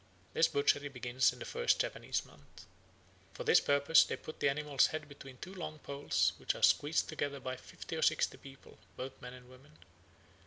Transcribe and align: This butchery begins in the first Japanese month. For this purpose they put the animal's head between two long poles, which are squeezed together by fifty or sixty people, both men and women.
This 0.33 0.47
butchery 0.47 0.87
begins 0.87 1.31
in 1.31 1.37
the 1.37 1.45
first 1.45 1.79
Japanese 1.79 2.25
month. 2.25 2.65
For 3.35 3.43
this 3.43 3.59
purpose 3.59 4.03
they 4.03 4.15
put 4.15 4.39
the 4.39 4.49
animal's 4.49 4.87
head 4.87 5.07
between 5.07 5.37
two 5.37 5.53
long 5.53 5.77
poles, 5.77 6.33
which 6.37 6.55
are 6.55 6.63
squeezed 6.63 7.07
together 7.07 7.39
by 7.39 7.55
fifty 7.55 7.95
or 7.95 8.01
sixty 8.01 8.37
people, 8.37 8.79
both 8.97 9.21
men 9.21 9.35
and 9.35 9.47
women. 9.47 9.73